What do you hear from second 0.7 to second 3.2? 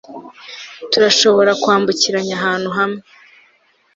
Turashobora kwambukiranya ahantu hamwe